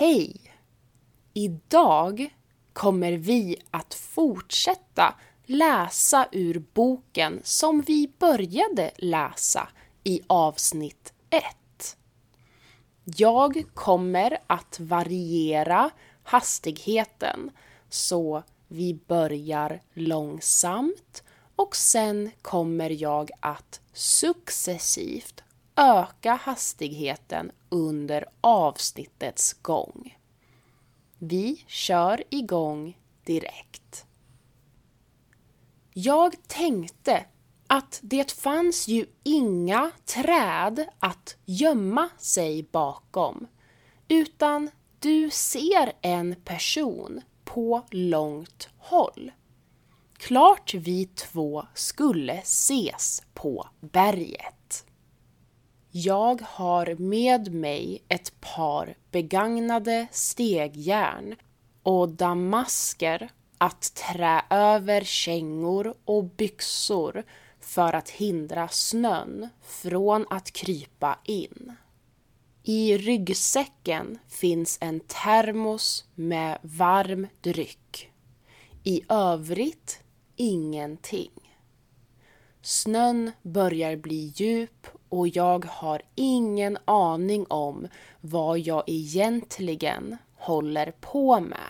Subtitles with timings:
[0.00, 0.36] Hej!
[1.34, 2.34] Idag
[2.72, 5.14] kommer vi att fortsätta
[5.46, 9.68] läsa ur boken som vi började läsa
[10.04, 11.44] i avsnitt 1.
[13.04, 15.90] Jag kommer att variera
[16.22, 17.50] hastigheten
[17.88, 21.22] så vi börjar långsamt
[21.56, 25.44] och sen kommer jag att successivt
[25.78, 30.18] öka hastigheten under avsnittets gång.
[31.18, 34.06] Vi kör igång direkt.
[35.92, 37.24] Jag tänkte
[37.66, 43.46] att det fanns ju inga träd att gömma sig bakom,
[44.08, 49.32] utan du ser en person på långt håll.
[50.16, 54.57] Klart vi två skulle ses på berget.
[55.90, 61.34] Jag har med mig ett par begagnade stegjärn
[61.82, 67.24] och damasker att trä över kängor och byxor
[67.60, 71.72] för att hindra snön från att krypa in.
[72.62, 78.12] I ryggsäcken finns en termos med varm dryck.
[78.84, 80.00] I övrigt
[80.36, 81.30] ingenting.
[82.62, 87.88] Snön börjar bli djup och jag har ingen aning om
[88.20, 91.68] vad jag egentligen håller på med.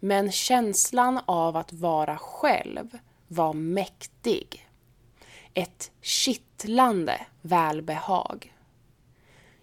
[0.00, 4.68] Men känslan av att vara själv var mäktig.
[5.54, 8.54] Ett kittlande välbehag.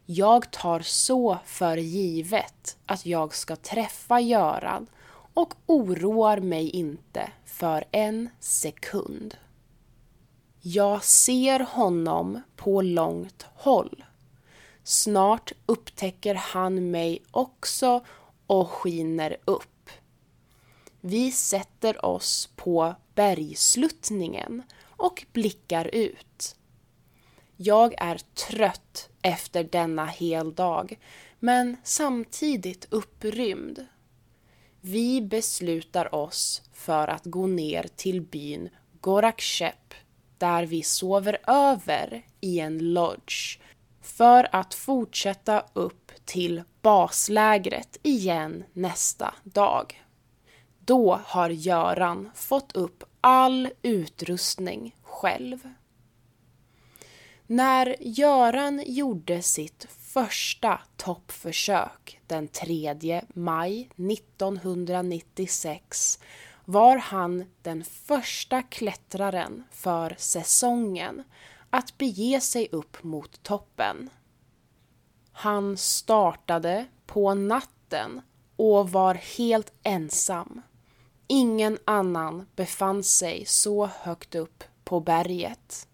[0.05, 4.88] Jag tar så för givet att jag ska träffa Göran
[5.33, 9.38] och oroar mig inte för en sekund.
[10.67, 14.03] Jag ser honom på långt håll.
[14.83, 18.05] Snart upptäcker han mig också
[18.47, 19.89] och skiner upp.
[21.02, 26.55] Vi sätter oss på bergsluttningen och blickar ut.
[27.55, 30.99] Jag är trött efter denna heldag,
[31.39, 33.86] men samtidigt upprymd.
[34.81, 38.70] Vi beslutar oss för att gå ner till byn
[39.02, 39.93] Gorakshep
[40.38, 43.60] där vi sover över i en lodge
[44.02, 50.04] för att fortsätta upp till baslägret igen nästa dag.
[50.80, 55.60] Då har Göran fått upp all utrustning själv.
[57.48, 66.20] När Göran gjorde sitt första toppförsök den 3 maj 1996
[66.65, 71.23] var han den första klättraren för säsongen
[71.70, 74.09] att bege sig upp mot toppen.
[75.31, 78.21] Han startade på natten
[78.55, 80.61] och var helt ensam.
[81.27, 85.87] Ingen annan befann sig så högt upp på berget.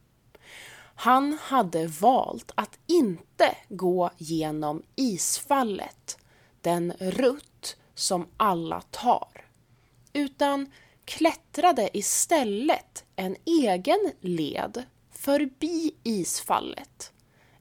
[0.96, 6.18] Han hade valt att inte gå genom isfallet,
[6.62, 9.41] den rutt som alla tar,
[10.14, 10.72] utan
[11.06, 17.12] klättrade istället en egen led förbi isfallet.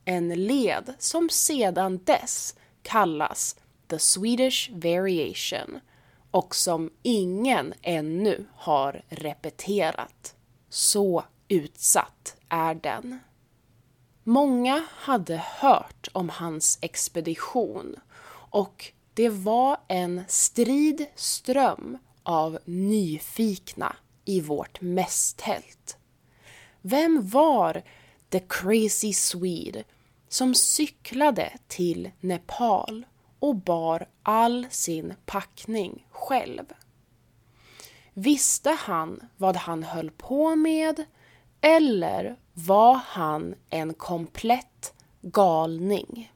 [0.05, 3.57] En led som sedan dess kallas
[3.89, 5.81] The Swedish Variation
[6.31, 10.35] och som ingen ännu har repeterat.
[10.69, 13.19] Så utsatt är den.
[14.25, 17.97] Många hade hört om hans expedition
[18.51, 25.97] och det var en strid ström av nyfikna i vårt mästtält.
[26.83, 27.83] Vem var
[28.29, 29.85] the crazy Swede
[30.29, 33.07] som cyklade till Nepal
[33.39, 36.65] och bar all sin packning själv?
[38.15, 41.05] Visste han vad han höll på med
[41.61, 46.33] eller var han en komplett galning?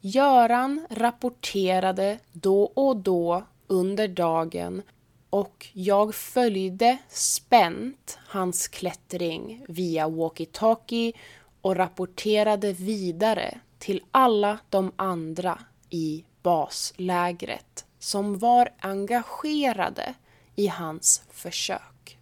[0.00, 4.82] Göran rapporterade då och då under dagen
[5.30, 11.12] och jag följde spänt hans klättring via walkie-talkie
[11.60, 15.60] och rapporterade vidare till alla de andra
[15.90, 20.14] i baslägret som var engagerade
[20.56, 22.18] i hans försök.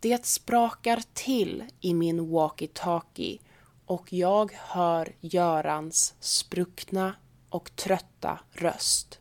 [0.00, 3.38] Det sprakar till i min walkie-talkie
[3.86, 7.14] och jag hör Görans spruckna
[7.48, 9.20] och trötta röst.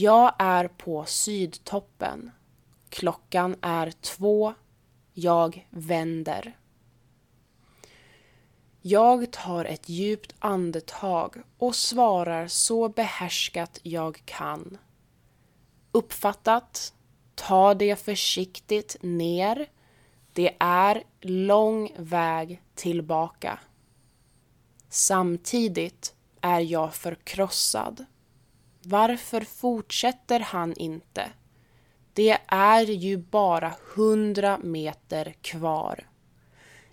[0.00, 2.30] Jag är på Sydtoppen.
[2.88, 4.54] Klockan är två.
[5.12, 6.58] Jag vänder.
[8.82, 14.78] Jag tar ett djupt andetag och svarar så behärskat jag kan.
[15.92, 16.94] Uppfattat,
[17.34, 19.66] ta det försiktigt ner.
[20.32, 23.58] Det är lång väg tillbaka.
[24.88, 28.06] Samtidigt är jag förkrossad.
[28.90, 31.30] Varför fortsätter han inte?
[32.12, 36.08] Det är ju bara hundra meter kvar.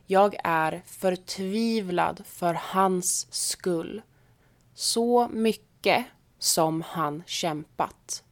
[0.06, 4.02] Jag är förtvivlad för hans skull.
[4.74, 6.06] Så mycket
[6.40, 8.24] som han kämpat.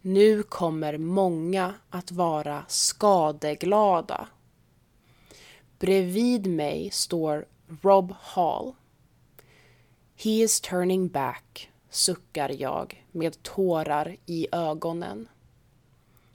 [0.00, 4.28] Nu kommer många att vara skadeglada.
[5.78, 7.46] Bredvid mig står
[7.82, 8.74] Rob Hall.
[10.16, 15.28] He is turning back, suckar jag med tårar i ögonen.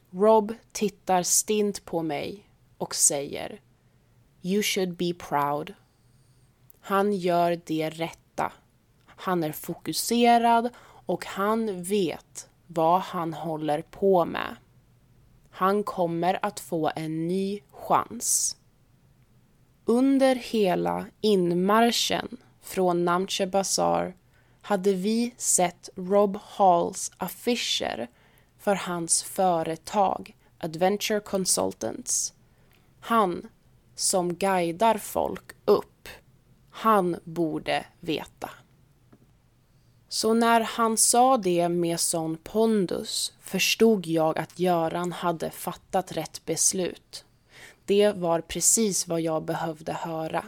[0.10, 3.62] Rob tittar stint på mig och säger
[4.42, 5.74] You should be proud.
[6.80, 8.54] Han gör det rätta.
[9.06, 10.70] Han är fokuserad
[11.06, 14.56] och han vet vad han håller på med.
[15.50, 18.58] Han kommer att få en ny chans.
[19.86, 24.14] Under hela inmarschen från Namche Bazaar
[24.62, 28.08] hade vi sett Rob Halls affischer
[28.60, 32.34] för hans företag Adventure Consultants.
[33.00, 33.48] Han
[33.96, 36.10] som guidar folk upp,
[36.70, 38.50] han borde veta.
[40.10, 46.46] Så när han sa det med sån pondus förstod jag att Göran hade fattat rätt
[46.46, 47.26] beslut.
[47.86, 50.46] Det var precis vad jag behövde höra.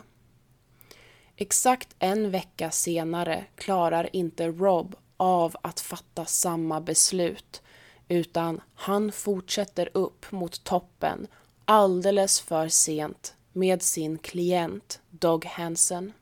[1.44, 7.62] Exakt en vecka senare klarar inte Rob av att fatta samma beslut
[8.08, 11.28] utan han fortsätter upp mot toppen
[11.66, 16.14] alldeles för sent med sin klient Dog Hansen.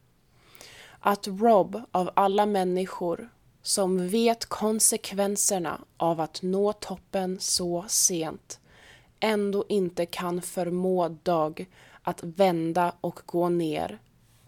[0.99, 3.29] Att Rob av alla människor
[3.61, 8.59] som vet konsekvenserna av att nå toppen så sent
[9.19, 11.65] ändå inte kan förmå Dog
[12.01, 13.99] att vända och gå ner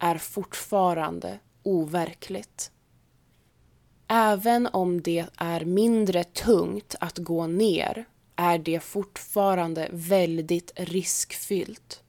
[0.03, 2.71] är fortfarande overkligt.
[4.07, 8.05] Även om det är mindre tungt att gå ner
[8.35, 12.03] är det fortfarande väldigt riskfyllt.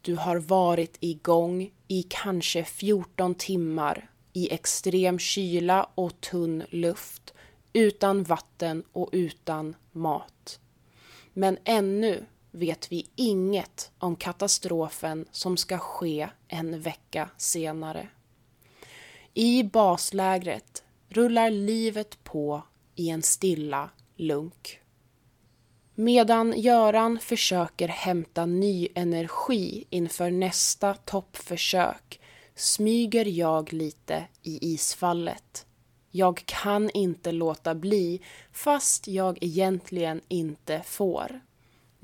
[0.00, 7.34] Du har varit igång i kanske 14 timmar i extrem kyla och tunn luft,
[7.72, 10.60] utan vatten och utan mat.
[11.32, 12.24] Men ännu
[12.56, 18.08] vet vi inget om katastrofen som ska ske en vecka senare.
[19.34, 22.62] I baslägret rullar livet på
[22.94, 24.80] i en stilla lunk.
[25.94, 32.20] Medan Göran försöker hämta ny energi inför nästa toppförsök
[32.54, 35.66] smyger jag lite i isfallet.
[36.10, 38.20] Jag kan inte låta bli,
[38.52, 41.40] fast jag egentligen inte får.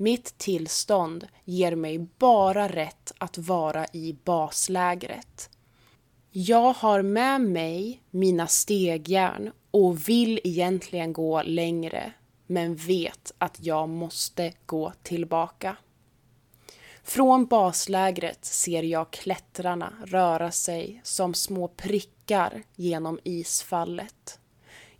[0.03, 5.49] Mitt tillstånd ger mig bara rätt att vara i baslägret.
[6.31, 12.13] Jag har med mig mina stegjärn och vill egentligen gå längre
[12.47, 15.77] men vet att jag måste gå tillbaka.
[17.03, 24.39] Från baslägret ser jag klättrarna röra sig som små prickar genom isfallet.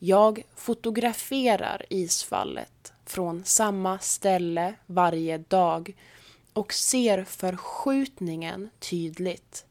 [0.06, 5.96] Jag fotograferar isfallet från samma ställe varje dag
[6.54, 9.66] och ser förskjutningen tydligt.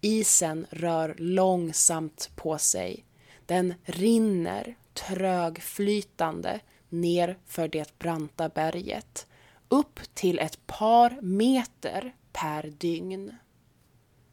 [0.00, 3.04] Isen rör långsamt på sig.
[3.46, 9.26] Den rinner trögflytande ner för det branta berget
[9.68, 13.36] upp till ett par meter per dygn.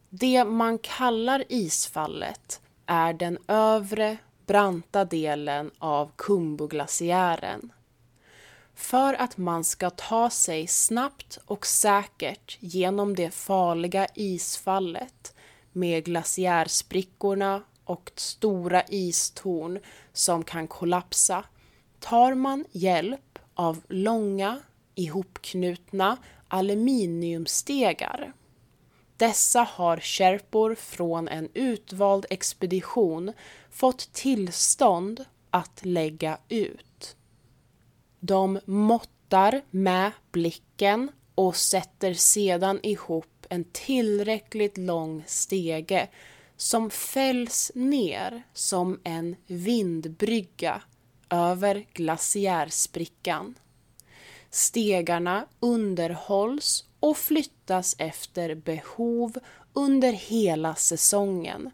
[0.09, 4.17] Det man kallar isfallet är den övre
[4.49, 7.71] branta delen av Kumbuglaciären.
[8.75, 15.33] För att man ska ta sig snabbt och säkert genom det farliga isfallet
[15.71, 19.79] med glaciärsprickorna och stora istorn
[20.13, 21.43] som kan kollapsa
[21.99, 24.59] tar man hjälp av långa
[24.95, 28.33] ihopknutna aluminiumstegar.
[29.19, 33.33] Dessa har kärpor från en utvald expedition
[33.69, 37.15] fått tillstånd att lägga ut.
[38.19, 46.07] De måttar med blicken och sätter sedan ihop en tillräckligt lång stege
[46.57, 50.81] som fälls ner som en vindbrygga
[51.29, 53.55] över glaciärsprickan.
[54.49, 59.37] Stegarna underhålls och flyttas efter behov
[59.73, 61.71] under hela säsongen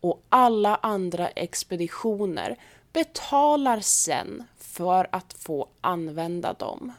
[0.00, 2.56] och alla andra expeditioner
[2.92, 6.92] betalar sen för att få använda dem.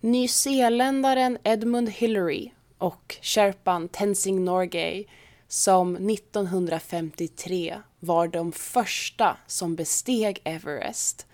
[0.00, 5.06] Nyzeeländaren Edmund Hillary och sherpan Tenzing Norgay
[5.48, 11.26] som 1953 var de första som besteg Everest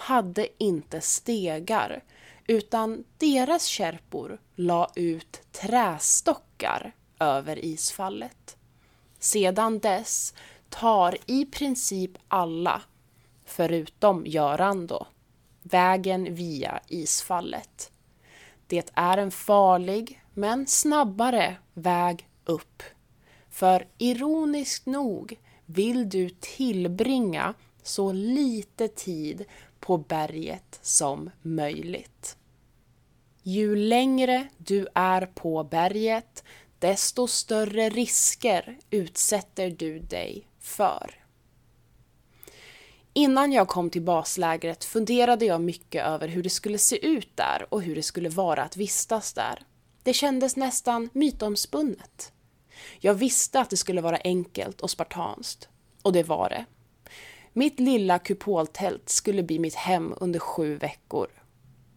[0.00, 2.04] hade inte stegar
[2.46, 8.56] utan deras kärpor la ut trästockar över isfallet.
[9.18, 10.34] Sedan dess
[10.68, 12.82] tar i princip alla,
[13.44, 15.06] förutom Göran då,
[15.62, 17.92] vägen via isfallet.
[18.66, 22.82] Det är en farlig, men snabbare väg upp.
[23.50, 29.44] För ironiskt nog vill du tillbringa så lite tid
[29.80, 32.36] på berget som möjligt.
[33.42, 36.44] Ju längre du är på berget,
[36.78, 41.14] desto större risker utsätter du dig för.
[43.12, 47.66] Innan jag kom till baslägret funderade jag mycket över hur det skulle se ut där
[47.68, 49.62] och hur det skulle vara att vistas där.
[50.02, 52.32] Det kändes nästan mytomspunnet.
[53.00, 55.68] Jag visste att det skulle vara enkelt och spartanskt.
[56.02, 56.64] Och det var det.
[57.52, 61.26] Mitt lilla kupoltält skulle bli mitt hem under sju veckor.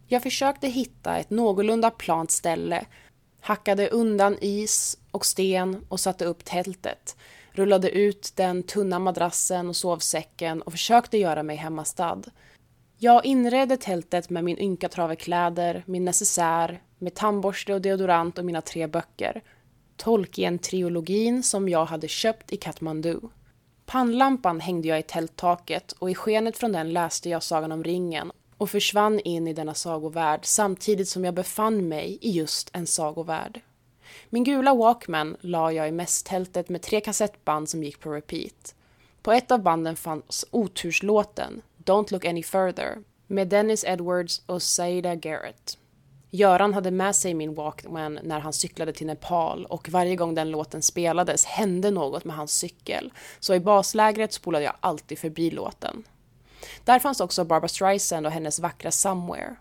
[0.06, 2.86] Jag försökte hitta ett någorlunda plant ställe,
[3.40, 7.16] hackade undan is och sten och satte upp tältet,
[7.52, 12.22] rullade ut den tunna madrassen och sovsäcken och försökte göra mig hemmastad.
[12.98, 18.44] Jag inredde tältet med min ynka trave kläder, min necessär, med tandborste och deodorant och
[18.44, 19.42] mina tre böcker.
[19.96, 23.20] Tolkien-trilogin som jag hade köpt i Katmandu.
[23.86, 28.32] Pannlampan hängde jag i tälttaket och i skenet från den läste jag Sagan om ringen
[28.58, 33.60] och försvann in i denna sagovärld samtidigt som jag befann mig i just en sagovärld.
[34.30, 38.74] Min gula Walkman la jag i mässtältet med tre kassettband som gick på repeat.
[39.22, 45.14] På ett av banden fanns oturslåten Don't look any further med Dennis Edwards och Saida
[45.14, 45.78] Garrett.
[46.34, 50.50] Göran hade med sig min Walkman när han cyklade till Nepal och varje gång den
[50.50, 53.12] låten spelades hände något med hans cykel.
[53.40, 56.04] Så i baslägret spolade jag alltid förbi låten.
[56.84, 59.56] Där fanns också Barbara Streisand och hennes vackra Somewhere.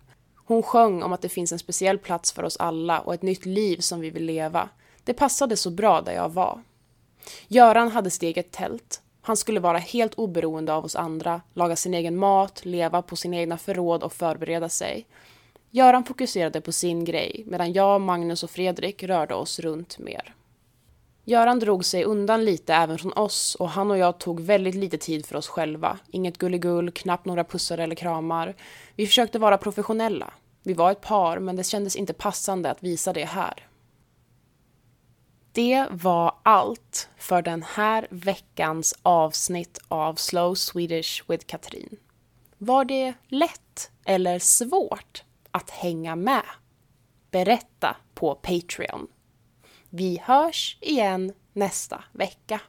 [0.45, 3.45] Hon sjöng om att det finns en speciell plats för oss alla och ett nytt
[3.45, 4.69] liv som vi vill leva.
[5.03, 6.63] Det passade så bra där jag var.
[7.47, 9.01] Göran hade sitt eget tält.
[9.21, 13.37] Han skulle vara helt oberoende av oss andra, laga sin egen mat, leva på sina
[13.37, 15.05] egna förråd och förbereda sig.
[15.75, 20.35] Göran fokuserade på sin grej medan jag, Magnus och Fredrik rörde oss runt mer.
[21.25, 24.97] Göran drog sig undan lite även från oss och han och jag tog väldigt lite
[24.97, 25.99] tid för oss själva.
[26.11, 28.55] Inget gulligull, knappt några pussar eller kramar.
[28.95, 30.33] Vi försökte vara professionella.
[30.63, 33.67] Vi var ett par, men det kändes inte passande att visa det här.
[35.51, 41.97] Det var allt för den här veckans avsnitt av Slow Swedish with Katrin.
[42.57, 45.23] Var det lätt eller svårt
[45.53, 46.45] att hänga med?
[47.31, 49.07] Berätta på Patreon.
[49.89, 52.61] Vi hörs igen nästa vecka.